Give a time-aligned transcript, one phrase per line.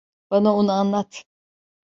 [0.31, 1.23] Bana onu anlat.